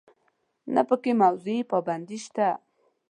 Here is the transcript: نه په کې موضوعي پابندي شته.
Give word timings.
نه 0.73 0.81
په 0.87 0.95
کې 1.01 1.11
موضوعي 1.21 1.59
پابندي 1.71 2.17
شته. 2.25 2.47